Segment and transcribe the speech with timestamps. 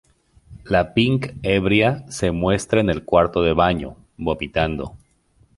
[0.63, 4.95] La Pink ebria se muestra en el cuarto de baño, vomitando.